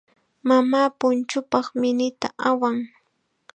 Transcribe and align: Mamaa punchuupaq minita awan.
Mamaa 0.47 0.87
punchuupaq 0.99 1.65
minita 1.81 2.27
awan. 2.49 2.77